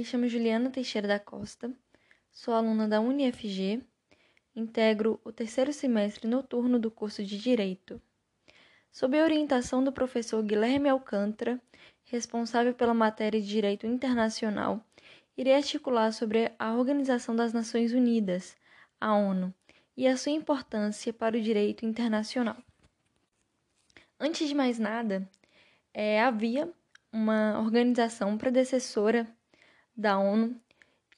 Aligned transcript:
me 0.00 0.04
chamo 0.04 0.26
Juliana 0.26 0.70
Teixeira 0.70 1.06
da 1.06 1.18
Costa, 1.18 1.70
sou 2.32 2.54
aluna 2.54 2.88
da 2.88 3.02
UniFG, 3.02 3.82
integro 4.56 5.20
o 5.22 5.30
terceiro 5.30 5.74
semestre 5.74 6.26
noturno 6.26 6.78
do 6.78 6.90
curso 6.90 7.22
de 7.22 7.36
Direito. 7.38 8.00
Sob 8.90 9.20
a 9.20 9.22
orientação 9.22 9.84
do 9.84 9.92
professor 9.92 10.42
Guilherme 10.42 10.88
Alcântara, 10.88 11.60
responsável 12.04 12.72
pela 12.72 12.94
matéria 12.94 13.38
de 13.38 13.46
Direito 13.46 13.86
Internacional, 13.86 14.82
irei 15.36 15.52
articular 15.52 16.12
sobre 16.14 16.50
a 16.58 16.72
Organização 16.72 17.36
das 17.36 17.52
Nações 17.52 17.92
Unidas, 17.92 18.56
a 18.98 19.14
ONU, 19.14 19.52
e 19.94 20.08
a 20.08 20.16
sua 20.16 20.32
importância 20.32 21.12
para 21.12 21.36
o 21.36 21.42
direito 21.42 21.84
internacional. 21.84 22.56
Antes 24.18 24.48
de 24.48 24.54
mais 24.54 24.78
nada, 24.78 25.28
é, 25.92 26.22
havia 26.22 26.72
uma 27.12 27.60
organização 27.60 28.38
predecessora 28.38 29.28
da 30.00 30.18
ONU 30.18 30.58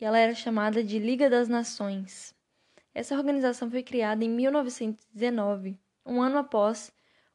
e 0.01 0.05
ela 0.05 0.19
era 0.19 0.35
chamada 0.35 0.83
de 0.83 0.99
Liga 0.99 1.31
das 1.31 1.49
Nações. 1.49 2.35
Essa 2.93 3.17
organização 3.17 3.71
foi 3.71 3.83
criada 3.83 4.25
em 4.25 4.29
1919, 4.29 5.79
um 6.05 6.21
ano 6.21 6.39
após 6.39 6.93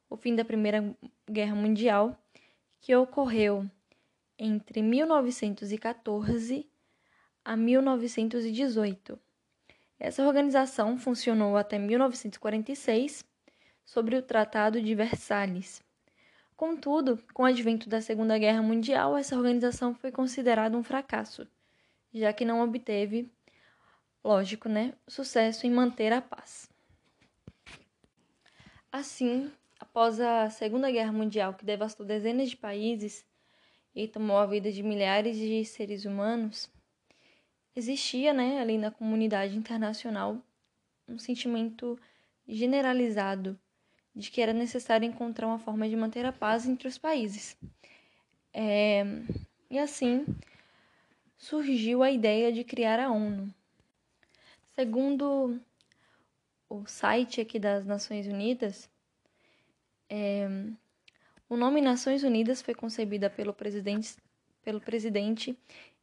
o 0.10 0.18
fim 0.18 0.36
da 0.36 0.44
Primeira 0.44 0.94
Guerra 1.30 1.56
Mundial, 1.56 2.22
que 2.82 2.94
ocorreu 2.94 3.66
entre 4.38 4.82
1914 4.82 6.70
a 7.44 7.56
1918. 7.56 9.18
Essa 9.98 10.28
organização 10.28 10.98
funcionou 10.98 11.56
até 11.56 11.80
1946, 11.80 13.26
sobre 13.86 14.18
o 14.18 14.22
Tratado 14.22 14.82
de 14.82 14.94
Versalhes. 14.94 15.82
Contudo, 16.58 17.24
com 17.36 17.44
o 17.44 17.46
advento 17.46 17.88
da 17.88 18.02
Segunda 18.02 18.36
Guerra 18.36 18.64
Mundial, 18.64 19.16
essa 19.16 19.38
organização 19.38 19.94
foi 19.94 20.12
considerada 20.12 20.76
um 20.76 20.82
fracasso, 20.82 21.48
já 22.12 22.34
que 22.34 22.44
não 22.44 22.64
obteve, 22.64 23.32
lógico, 24.24 24.68
né, 24.68 24.96
sucesso 25.08 25.68
em 25.68 25.70
manter 25.70 26.12
a 26.12 26.20
paz. 26.20 26.68
Assim, 28.92 29.52
após 29.80 30.20
a 30.20 30.50
Segunda 30.50 30.90
Guerra 30.90 31.12
Mundial, 31.12 31.54
que 31.54 31.64
devastou 31.64 32.04
dezenas 32.04 32.50
de 32.50 32.58
países 32.58 33.24
e 33.94 34.08
tomou 34.08 34.38
a 34.38 34.48
vida 34.48 34.72
de 34.72 34.82
milhares 34.82 35.38
de 35.38 35.64
seres 35.64 36.06
humanos, 36.06 36.72
existia, 37.76 38.34
né, 38.34 38.60
ali 38.60 38.80
na 38.80 38.90
comunidade 38.90 39.56
internacional 39.56 40.42
um 41.08 41.20
sentimento 41.20 42.00
generalizado 42.48 43.60
de 44.18 44.32
que 44.32 44.42
era 44.42 44.52
necessário 44.52 45.08
encontrar 45.08 45.46
uma 45.46 45.60
forma 45.60 45.88
de 45.88 45.96
manter 45.96 46.26
a 46.26 46.32
paz 46.34 46.66
entre 46.66 46.88
os 46.88 46.98
países. 46.98 47.56
É, 48.52 49.04
e 49.70 49.78
assim 49.78 50.26
surgiu 51.38 52.02
a 52.02 52.10
ideia 52.10 52.52
de 52.52 52.64
criar 52.64 53.00
a 53.00 53.12
ONU. 53.12 53.54
Segundo 54.74 55.60
o 56.68 56.84
site 56.88 57.40
aqui 57.40 57.60
das 57.60 57.86
Nações 57.86 58.26
Unidas, 58.26 58.90
é, 60.10 60.48
o 61.48 61.56
nome 61.56 61.80
Nações 61.80 62.24
Unidas 62.24 62.60
foi 62.60 62.74
concebida 62.74 63.30
pelo 63.30 63.54
presidente, 63.54 64.18
pelo 64.64 64.82
presidente 64.82 65.56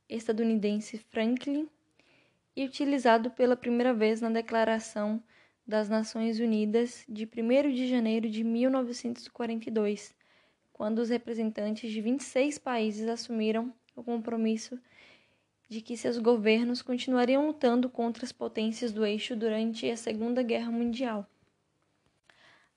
estadunidense 0.09 0.99
Franklin 0.99 1.69
e 2.55 2.65
utilizado 2.65 3.29
pela 3.33 3.57
primeira 3.57 3.93
vez 3.93 4.21
na 4.21 4.31
Declaração 4.31 5.21
das 5.67 5.89
Nações 5.89 6.39
Unidas 6.39 7.05
de 7.09 7.25
1 7.25 7.73
de 7.73 7.89
janeiro 7.89 8.29
de 8.29 8.45
1942, 8.45 10.15
quando 10.73 10.99
os 10.99 11.09
representantes 11.09 11.91
de 11.91 12.01
26 12.01 12.59
países 12.59 13.09
assumiram 13.09 13.73
o 13.97 14.03
compromisso 14.03 14.79
de 15.69 15.81
que 15.81 15.97
seus 15.97 16.19
governos 16.19 16.83
continuariam 16.83 17.47
lutando 17.47 17.89
contra 17.89 18.25
as 18.25 18.33
potências 18.33 18.93
do 18.93 19.05
eixo 19.07 19.35
durante 19.35 19.91
a 19.91 19.97
Segunda 19.97 20.43
Guerra 20.43 20.71
Mundial. 20.71 21.27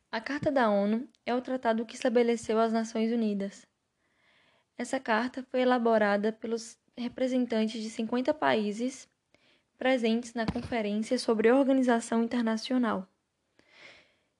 A 0.09 0.21
Carta 0.21 0.49
da 0.49 0.69
ONU 0.69 1.07
é 1.25 1.35
o 1.35 1.41
tratado 1.41 1.85
que 1.85 1.95
estabeleceu 1.95 2.59
as 2.59 2.71
Nações 2.71 3.11
Unidas. 3.11 3.67
Essa 4.77 4.99
carta 4.99 5.45
foi 5.51 5.61
elaborada 5.61 6.31
pelos 6.31 6.79
representantes 6.95 7.81
de 7.81 7.89
50 7.89 8.33
países 8.33 9.09
presentes 9.77 10.33
na 10.33 10.45
Conferência 10.45 11.19
sobre 11.19 11.51
Organização 11.51 12.23
Internacional, 12.23 13.07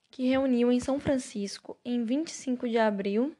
que 0.10 0.28
reuniu 0.28 0.72
em 0.72 0.80
São 0.80 1.00
Francisco 1.00 1.78
em 1.86 2.04
25 2.04 2.68
de 2.68 2.78
abril 2.78 3.36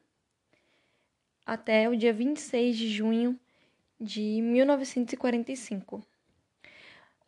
até 1.44 1.88
o 1.88 1.96
dia 1.96 2.12
26 2.12 2.76
de 2.76 2.88
junho 2.88 3.38
de 4.00 4.40
1945. 4.40 6.02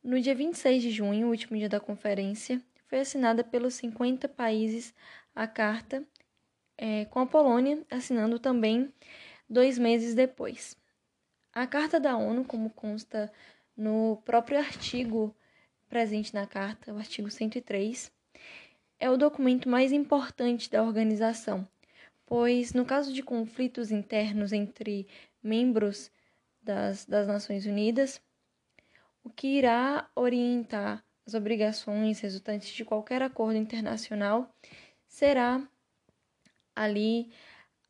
No 0.02 0.20
dia 0.20 0.34
26 0.34 0.82
de 0.82 0.90
junho, 0.90 1.26
o 1.26 1.30
último 1.30 1.58
dia 1.58 1.68
da 1.68 1.80
conferência, 1.80 2.62
foi 2.86 3.00
assinada 3.00 3.42
pelos 3.42 3.74
50 3.74 4.28
países 4.28 4.94
a 5.34 5.46
carta, 5.46 6.04
é, 6.76 7.04
com 7.06 7.20
a 7.20 7.26
Polônia 7.26 7.84
assinando 7.90 8.38
também 8.38 8.92
dois 9.48 9.78
meses 9.78 10.14
depois. 10.14 10.76
A 11.52 11.66
Carta 11.66 11.98
da 11.98 12.16
ONU, 12.16 12.44
como 12.44 12.70
consta 12.70 13.30
no 13.80 14.20
próprio 14.26 14.58
artigo 14.58 15.34
presente 15.88 16.34
na 16.34 16.46
carta, 16.46 16.92
o 16.92 16.98
artigo 16.98 17.30
103, 17.30 18.12
é 18.98 19.08
o 19.08 19.16
documento 19.16 19.70
mais 19.70 19.90
importante 19.90 20.70
da 20.70 20.82
organização, 20.82 21.66
pois, 22.26 22.74
no 22.74 22.84
caso 22.84 23.10
de 23.10 23.22
conflitos 23.22 23.90
internos 23.90 24.52
entre 24.52 25.08
membros 25.42 26.12
das, 26.60 27.06
das 27.06 27.26
Nações 27.26 27.64
Unidas, 27.64 28.20
o 29.24 29.30
que 29.30 29.48
irá 29.48 30.10
orientar 30.14 31.02
as 31.26 31.32
obrigações 31.32 32.20
resultantes 32.20 32.68
de 32.68 32.84
qualquer 32.84 33.22
acordo 33.22 33.56
internacional 33.56 34.54
será 35.06 35.66
ali 36.76 37.32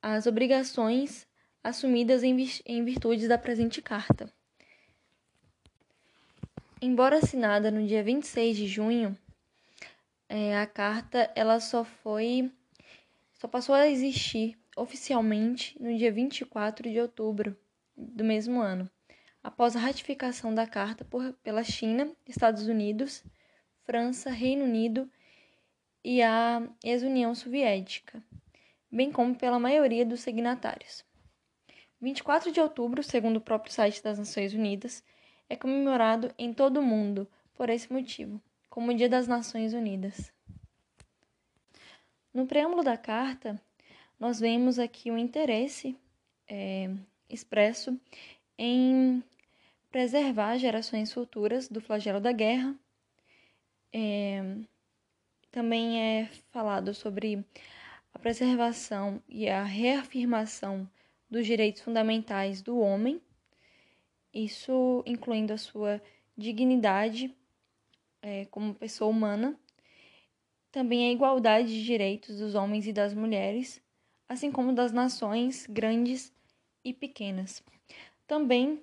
as 0.00 0.26
obrigações 0.26 1.26
assumidas 1.64 2.22
em, 2.22 2.36
em 2.64 2.84
virtude 2.84 3.26
da 3.26 3.36
presente 3.36 3.82
carta. 3.82 4.32
Embora 6.82 7.18
assinada 7.18 7.70
no 7.70 7.86
dia 7.86 8.02
26 8.02 8.56
de 8.56 8.66
junho, 8.66 9.14
é, 10.26 10.56
a 10.56 10.66
carta 10.66 11.30
ela 11.36 11.60
só 11.60 11.84
foi 11.84 12.50
só 13.34 13.46
passou 13.46 13.74
a 13.74 13.86
existir 13.86 14.58
oficialmente 14.74 15.76
no 15.78 15.94
dia 15.98 16.10
24 16.10 16.91
de 16.91 16.98
outubro 16.98 17.54
do 17.94 18.24
mesmo 18.24 18.62
ano, 18.62 18.91
após 19.42 19.76
a 19.76 19.78
ratificação 19.78 20.54
da 20.54 20.66
carta 20.66 21.04
por, 21.04 21.34
pela 21.42 21.62
China, 21.62 22.10
Estados 22.26 22.66
Unidos, 22.66 23.22
França, 23.84 24.30
Reino 24.30 24.64
Unido 24.64 25.06
e 26.02 26.22
a 26.22 26.66
ex-União 26.82 27.34
Soviética, 27.34 28.22
bem 28.91 29.12
como 29.12 29.36
pela 29.36 29.58
maioria 29.58 30.06
dos 30.06 30.22
signatários. 30.22 31.04
24 32.00 32.50
de 32.50 32.58
outubro, 32.58 33.02
segundo 33.02 33.36
o 33.36 33.42
próprio 33.42 33.70
site 33.70 34.02
das 34.02 34.18
Nações 34.18 34.54
Unidas, 34.54 35.04
é 35.50 35.56
comemorado 35.56 36.32
em 36.38 36.54
todo 36.54 36.78
o 36.78 36.82
mundo 36.82 37.28
por 37.54 37.68
esse 37.68 37.92
motivo, 37.92 38.40
como 38.70 38.92
o 38.92 38.94
Dia 38.94 39.08
das 39.08 39.26
Nações 39.26 39.74
Unidas. 39.74 40.32
No 42.32 42.46
preâmbulo 42.46 42.84
da 42.84 42.96
carta, 42.96 43.60
nós 44.18 44.38
vemos 44.38 44.78
aqui 44.78 45.10
o 45.10 45.18
interesse 45.18 45.96
é, 46.48 46.88
expresso 47.28 48.00
em 48.56 49.24
preservar 49.90 50.56
gerações 50.56 51.12
futuras 51.12 51.68
do 51.68 51.80
flagelo 51.80 52.20
da 52.20 52.30
guerra. 52.30 52.76
É, 53.92 54.56
também 55.50 56.00
é 56.00 56.26
falado 56.52 56.94
sobre 56.94 57.44
a 58.14 58.18
preservação 58.20 59.20
e 59.28 59.48
a 59.48 59.64
reafirmação 59.64 60.88
dos 61.28 61.44
direitos 61.44 61.82
fundamentais 61.82 62.62
do 62.62 62.78
homem 62.78 63.20
isso 64.32 65.03
incluindo 65.06 65.53
a 65.53 65.59
sua 65.59 66.00
dignidade 66.36 67.34
é, 68.22 68.44
como 68.47 68.74
pessoa 68.74 69.10
humana, 69.10 69.59
também 70.71 71.09
a 71.09 71.12
igualdade 71.12 71.68
de 71.68 71.84
direitos 71.84 72.38
dos 72.38 72.54
homens 72.54 72.86
e 72.86 72.92
das 72.92 73.12
mulheres, 73.12 73.82
assim 74.28 74.53
como 74.53 74.72
das 74.72 74.92
nações 74.92 75.66
grandes 75.66 76.32
e 76.84 76.92
pequenas. 76.92 77.62
Também 78.27 78.80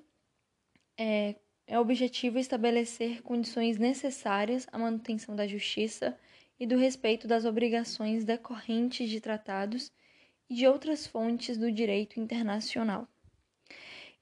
é, 0.97 1.35
é 1.65 1.79
objetivo 1.79 2.37
estabelecer 2.37 3.21
condições 3.21 3.77
necessárias 3.77 4.67
à 4.71 4.77
manutenção 4.77 5.35
da 5.35 5.47
justiça 5.47 6.17
e 6.59 6.65
do 6.65 6.77
respeito 6.77 7.27
das 7.27 7.45
obrigações 7.45 8.25
decorrentes 8.25 9.09
de 9.09 9.21
tratados 9.21 9.91
e 10.49 10.55
de 10.55 10.67
outras 10.67 11.07
fontes 11.07 11.57
do 11.57 11.71
direito 11.71 12.19
internacional 12.19 13.07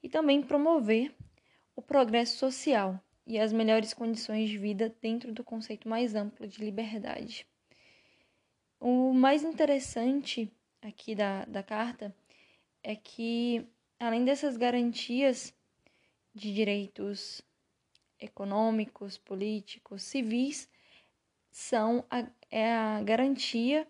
e 0.06 0.08
também 0.08 0.40
promover 0.40 1.12
o 1.76 1.82
progresso 1.82 2.38
social 2.38 2.98
e 3.26 3.38
as 3.38 3.52
melhores 3.52 3.92
condições 3.92 4.48
de 4.48 4.56
vida 4.56 4.94
dentro 5.02 5.32
do 5.32 5.44
conceito 5.44 5.86
mais 5.88 6.14
amplo 6.14 6.48
de 6.48 6.64
liberdade. 6.64 7.46
O 8.80 9.12
mais 9.12 9.44
interessante 9.44 10.50
aqui 10.80 11.14
da, 11.14 11.44
da 11.44 11.62
carta 11.62 12.14
é 12.82 12.96
que, 12.96 13.66
além 13.98 14.24
dessas 14.24 14.56
garantias 14.56 15.54
de 16.34 16.54
direitos 16.54 17.42
econômicos, 18.18 19.18
políticos, 19.18 20.02
civis, 20.02 20.68
são 21.50 22.04
a, 22.10 22.26
é 22.50 22.72
a 22.72 23.02
garantia 23.02 23.86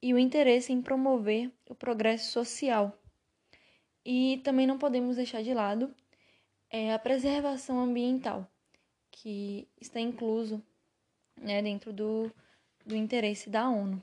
e 0.00 0.14
o 0.14 0.18
interesse 0.18 0.72
em 0.72 0.80
promover 0.80 1.50
o 1.68 1.74
progresso 1.74 2.30
social. 2.30 2.96
E 4.04 4.40
também 4.44 4.66
não 4.66 4.78
podemos 4.78 5.16
deixar 5.16 5.42
de 5.42 5.52
lado 5.52 5.94
é, 6.70 6.92
a 6.92 6.98
preservação 6.98 7.80
ambiental, 7.80 8.46
que 9.10 9.66
está 9.80 10.00
incluso 10.00 10.62
né, 11.36 11.62
dentro 11.62 11.92
do, 11.92 12.30
do 12.84 12.94
interesse 12.94 13.48
da 13.48 13.68
ONU. 13.68 14.02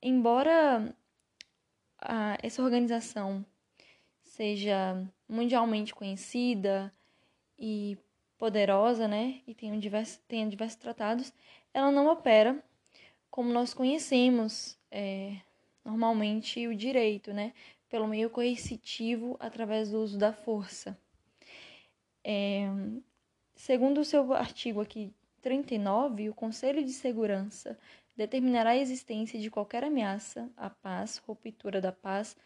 Embora 0.00 0.94
a, 1.98 2.36
essa 2.42 2.62
organização 2.62 3.44
seja 4.22 5.06
mundialmente 5.28 5.94
conhecida 5.94 6.92
e 7.58 7.96
poderosa, 8.38 9.06
né, 9.06 9.40
e 9.46 9.54
tenha 9.54 9.78
diversos, 9.78 10.20
tenha 10.26 10.48
diversos 10.48 10.76
tratados, 10.76 11.32
ela 11.72 11.92
não 11.92 12.08
opera 12.08 12.62
como 13.30 13.52
nós 13.52 13.72
conhecemos 13.72 14.76
é, 14.90 15.36
normalmente 15.84 16.66
o 16.66 16.74
direito, 16.74 17.32
né, 17.32 17.52
pelo 17.88 18.08
meio 18.08 18.28
coercitivo 18.30 19.36
através 19.38 19.90
do 19.90 20.02
uso 20.02 20.18
da 20.18 20.32
força. 20.32 20.98
É, 22.24 22.68
segundo 23.54 24.00
o 24.00 24.04
seu 24.04 24.32
artigo 24.32 24.80
aqui 24.80 25.12
39, 25.40 26.30
o 26.30 26.34
Conselho 26.34 26.84
de 26.84 26.92
Segurança 26.92 27.78
determinará 28.16 28.70
a 28.70 28.76
existência 28.76 29.40
de 29.40 29.50
qualquer 29.50 29.84
ameaça 29.84 30.50
à 30.56 30.70
paz, 30.70 31.16
ruptura 31.18 31.80
da 31.80 31.92
paz 31.92 32.36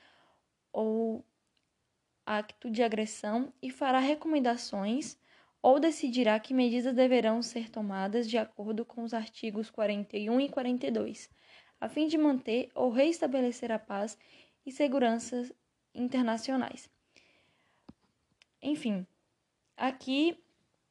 ou 0.72 1.24
acto 2.24 2.70
de 2.70 2.82
agressão 2.82 3.52
e 3.62 3.70
fará 3.70 3.98
recomendações 3.98 5.18
ou 5.62 5.80
decidirá 5.80 6.38
que 6.38 6.54
medidas 6.54 6.94
deverão 6.94 7.42
ser 7.42 7.70
tomadas 7.70 8.28
de 8.28 8.38
acordo 8.38 8.84
com 8.84 9.02
os 9.02 9.12
artigos 9.12 9.70
41 9.70 10.40
e 10.40 10.48
42, 10.48 11.28
a 11.80 11.88
fim 11.88 12.06
de 12.06 12.16
manter 12.16 12.70
ou 12.74 12.90
reestabelecer 12.90 13.72
a 13.72 13.78
paz 13.78 14.16
e 14.64 14.72
segurança 14.72 15.50
internacionais. 15.94 16.88
Enfim, 18.62 19.06
aqui 19.76 20.38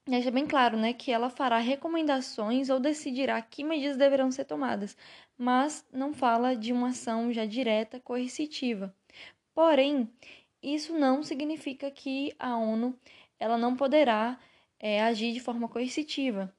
deixa 0.07 0.29
bem 0.29 0.45
claro, 0.45 0.77
né, 0.77 0.93
que 0.93 1.11
ela 1.11 1.29
fará 1.29 1.57
recomendações 1.57 2.69
ou 2.69 2.79
decidirá 2.79 3.41
que 3.41 3.63
medidas 3.63 3.97
deverão 3.97 4.31
ser 4.31 4.45
tomadas, 4.45 4.95
mas 5.37 5.85
não 5.91 6.13
fala 6.13 6.55
de 6.55 6.71
uma 6.71 6.89
ação 6.89 7.33
já 7.33 7.45
direta 7.45 7.99
coercitiva. 7.99 8.95
Porém, 9.53 10.09
isso 10.61 10.93
não 10.93 11.23
significa 11.23 11.89
que 11.89 12.33
a 12.37 12.55
ONU 12.57 12.97
ela 13.39 13.57
não 13.57 13.75
poderá 13.75 14.39
é, 14.79 15.01
agir 15.03 15.33
de 15.33 15.39
forma 15.39 15.67
coercitiva. 15.67 16.53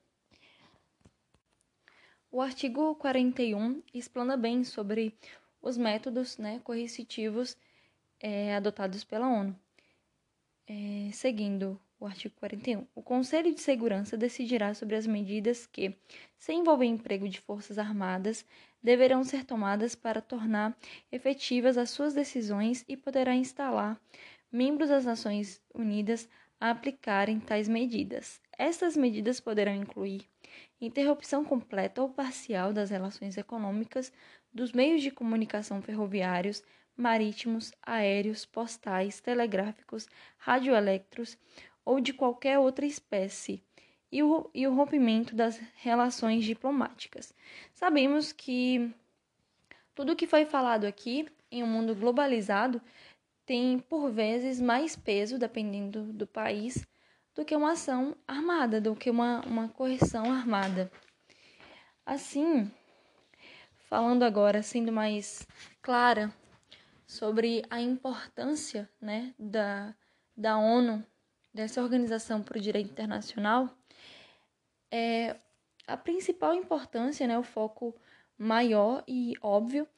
O 2.30 2.40
artigo 2.40 2.94
41 2.96 3.82
explana 3.94 4.36
bem 4.36 4.64
sobre 4.64 5.16
os 5.62 5.76
métodos 5.76 6.36
né, 6.36 6.60
coercitivos 6.64 7.56
é, 8.20 8.54
adotados 8.56 9.04
pela 9.04 9.28
ONU. 9.28 9.56
É, 10.66 11.10
seguindo 11.12 11.80
o 11.98 12.06
artigo 12.06 12.34
41, 12.36 12.86
o 12.94 13.02
Conselho 13.02 13.54
de 13.54 13.60
Segurança 13.60 14.16
decidirá 14.16 14.74
sobre 14.74 14.96
as 14.96 15.06
medidas 15.06 15.66
que, 15.66 15.96
sem 16.36 16.60
envolver 16.60 16.84
emprego 16.84 17.28
de 17.28 17.40
forças 17.40 17.78
armadas, 17.78 18.44
deverão 18.82 19.24
ser 19.24 19.44
tomadas 19.44 19.94
para 19.94 20.20
tornar 20.20 20.76
efetivas 21.10 21.78
as 21.78 21.90
suas 21.90 22.12
decisões 22.12 22.84
e 22.86 22.96
poderá 22.96 23.34
instalar 23.34 23.98
membros 24.52 24.90
das 24.90 25.04
Nações 25.04 25.60
Unidas 25.74 26.28
a 26.60 26.70
aplicarem 26.70 27.40
tais 27.40 27.68
medidas. 27.68 28.40
Estas 28.58 28.96
medidas 28.96 29.40
poderão 29.40 29.74
incluir 29.74 30.26
interrupção 30.80 31.44
completa 31.44 32.02
ou 32.02 32.08
parcial 32.10 32.72
das 32.72 32.90
relações 32.90 33.36
econômicas 33.36 34.12
dos 34.52 34.72
meios 34.72 35.02
de 35.02 35.10
comunicação 35.10 35.82
ferroviários, 35.82 36.62
marítimos, 36.96 37.72
aéreos, 37.82 38.46
postais, 38.46 39.20
telegráficos, 39.20 40.06
radioelétricos 40.38 41.36
ou 41.86 42.00
de 42.00 42.12
qualquer 42.12 42.58
outra 42.58 42.84
espécie, 42.84 43.62
e 44.10 44.22
o, 44.22 44.50
e 44.52 44.66
o 44.66 44.74
rompimento 44.74 45.34
das 45.34 45.60
relações 45.76 46.44
diplomáticas. 46.44 47.32
Sabemos 47.72 48.32
que 48.32 48.92
tudo 49.94 50.12
o 50.12 50.16
que 50.16 50.26
foi 50.26 50.44
falado 50.44 50.84
aqui, 50.84 51.26
em 51.50 51.62
um 51.62 51.66
mundo 51.66 51.94
globalizado, 51.94 52.82
tem 53.46 53.78
por 53.78 54.10
vezes 54.10 54.60
mais 54.60 54.96
peso, 54.96 55.38
dependendo 55.38 56.12
do 56.12 56.26
país, 56.26 56.84
do 57.34 57.44
que 57.44 57.54
uma 57.54 57.72
ação 57.72 58.16
armada, 58.26 58.80
do 58.80 58.96
que 58.96 59.08
uma, 59.08 59.40
uma 59.46 59.68
correção 59.68 60.32
armada. 60.32 60.90
Assim, 62.04 62.70
falando 63.88 64.24
agora, 64.24 64.62
sendo 64.62 64.90
mais 64.90 65.46
clara 65.80 66.32
sobre 67.06 67.62
a 67.70 67.80
importância 67.80 68.90
né, 69.00 69.32
da, 69.38 69.94
da 70.36 70.58
ONU, 70.58 71.04
dessa 71.56 71.82
organização 71.82 72.42
para 72.42 72.58
o 72.58 72.60
direito 72.60 72.90
internacional, 72.90 73.68
é, 74.90 75.36
a 75.86 75.96
principal 75.96 76.54
importância, 76.54 77.26
né, 77.26 77.38
o 77.38 77.42
foco 77.42 77.94
maior 78.38 79.02
e 79.08 79.34
óbvio, 79.40 79.88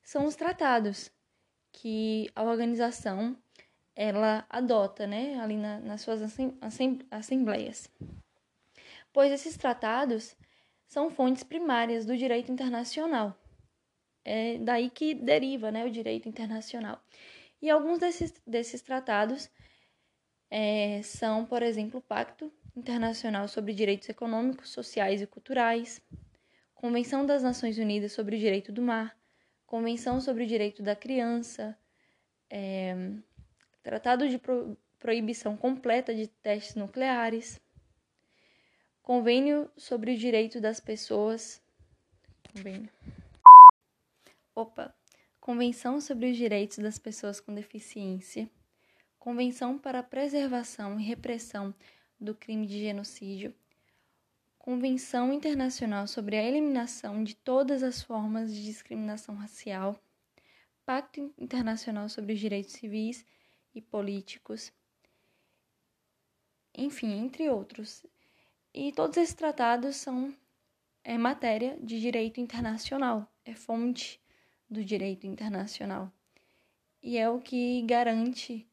são 0.00 0.24
os 0.24 0.36
tratados, 0.36 1.10
que 1.72 2.30
a 2.34 2.42
organização 2.44 3.36
ela 3.94 4.46
adota, 4.48 5.06
né, 5.06 5.38
ali 5.40 5.56
na, 5.56 5.80
nas 5.80 6.00
suas 6.00 6.20
assembleias. 7.10 7.90
Pois 9.12 9.32
esses 9.32 9.56
tratados 9.56 10.36
são 10.86 11.10
fontes 11.10 11.42
primárias 11.42 12.06
do 12.06 12.16
direito 12.16 12.52
internacional. 12.52 13.36
É 14.24 14.58
daí 14.58 14.88
que 14.88 15.14
deriva, 15.14 15.72
né, 15.72 15.84
o 15.84 15.90
direito 15.90 16.28
internacional. 16.28 17.02
E 17.60 17.68
alguns 17.68 17.98
desses, 17.98 18.32
desses 18.46 18.80
tratados 18.82 19.50
é, 20.50 21.02
são, 21.02 21.44
por 21.44 21.62
exemplo, 21.62 21.98
o 21.98 22.02
Pacto 22.02 22.52
Internacional 22.76 23.48
sobre 23.48 23.74
Direitos 23.74 24.08
Econômicos, 24.08 24.70
Sociais 24.70 25.20
e 25.20 25.26
Culturais, 25.26 26.00
Convenção 26.74 27.26
das 27.26 27.42
Nações 27.42 27.76
Unidas 27.76 28.12
sobre 28.12 28.36
o 28.36 28.38
Direito 28.38 28.70
do 28.72 28.80
Mar, 28.80 29.16
Convenção 29.66 30.20
sobre 30.20 30.44
o 30.44 30.46
Direito 30.46 30.82
da 30.82 30.94
Criança, 30.94 31.76
é, 32.48 32.94
Tratado 33.82 34.28
de 34.28 34.38
Pro 34.38 34.76
Proibição 34.98 35.56
Completa 35.56 36.12
de 36.12 36.26
Testes 36.26 36.74
Nucleares, 36.74 37.60
Convênio 39.00 39.70
sobre 39.76 40.12
o 40.12 40.18
Direito 40.18 40.60
das 40.60 40.80
Pessoas. 40.80 41.62
Convênio. 42.52 42.90
Opa! 44.54 44.92
Convenção 45.40 46.00
sobre 46.00 46.30
os 46.30 46.36
Direitos 46.36 46.78
das 46.78 46.98
Pessoas 46.98 47.40
com 47.40 47.54
Deficiência, 47.54 48.50
Convenção 49.28 49.76
para 49.76 49.98
a 49.98 50.02
Preservação 50.02 50.98
e 50.98 51.04
Repressão 51.04 51.74
do 52.18 52.34
Crime 52.34 52.66
de 52.66 52.80
Genocídio, 52.80 53.54
Convenção 54.58 55.34
Internacional 55.34 56.06
sobre 56.06 56.34
a 56.38 56.42
Eliminação 56.42 57.22
de 57.22 57.36
Todas 57.36 57.82
as 57.82 58.00
Formas 58.00 58.54
de 58.54 58.64
Discriminação 58.64 59.34
Racial, 59.34 60.02
Pacto 60.86 61.30
Internacional 61.36 62.08
sobre 62.08 62.32
os 62.32 62.40
Direitos 62.40 62.72
Civis 62.72 63.22
e 63.74 63.82
Políticos, 63.82 64.72
enfim, 66.74 67.12
entre 67.12 67.50
outros. 67.50 68.06
E 68.72 68.92
todos 68.92 69.18
esses 69.18 69.34
tratados 69.34 69.96
são 69.96 70.34
é 71.04 71.18
matéria 71.18 71.76
de 71.82 72.00
direito 72.00 72.40
internacional, 72.40 73.30
é 73.44 73.52
fonte 73.52 74.18
do 74.70 74.82
direito 74.82 75.26
internacional. 75.26 76.10
E 77.02 77.18
é 77.18 77.28
o 77.28 77.38
que 77.38 77.82
garante, 77.82 78.67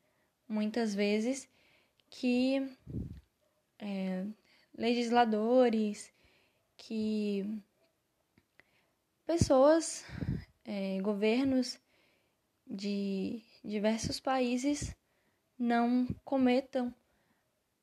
muitas 0.47 0.93
vezes, 0.93 1.47
que 2.09 2.61
é, 3.79 4.25
legisladores, 4.77 6.11
que 6.77 7.61
pessoas, 9.25 10.05
é, 10.63 10.99
governos 11.01 11.79
de 12.67 13.41
diversos 13.63 14.19
países 14.19 14.95
não 15.57 16.07
cometam 16.23 16.93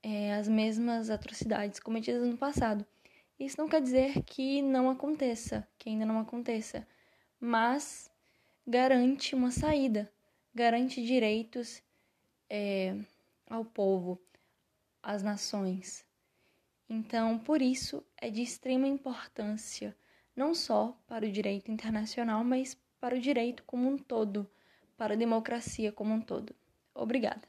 é, 0.02 0.34
as 0.34 0.48
mesmas 0.48 1.10
atrocidades 1.10 1.78
cometidas 1.80 2.26
no 2.28 2.36
passado. 2.36 2.86
Isso 3.38 3.58
não 3.58 3.68
quer 3.68 3.80
dizer 3.80 4.22
que 4.22 4.62
não 4.62 4.90
aconteça, 4.90 5.66
que 5.78 5.88
ainda 5.88 6.04
não 6.06 6.20
aconteça, 6.20 6.86
mas 7.40 8.10
garante 8.66 9.34
uma 9.34 9.50
saída, 9.50 10.12
garante 10.54 11.04
direitos 11.04 11.82
é, 12.54 12.94
ao 13.48 13.64
povo, 13.64 14.20
às 15.02 15.22
nações. 15.22 16.04
Então, 16.86 17.38
por 17.38 17.62
isso, 17.62 18.04
é 18.18 18.28
de 18.28 18.42
extrema 18.42 18.86
importância, 18.86 19.96
não 20.36 20.54
só 20.54 20.94
para 21.06 21.24
o 21.24 21.32
direito 21.32 21.70
internacional, 21.70 22.44
mas 22.44 22.76
para 23.00 23.16
o 23.16 23.20
direito 23.20 23.64
como 23.64 23.88
um 23.88 23.96
todo, 23.96 24.46
para 24.98 25.14
a 25.14 25.16
democracia 25.16 25.90
como 25.90 26.12
um 26.12 26.20
todo. 26.20 26.54
Obrigada. 26.94 27.48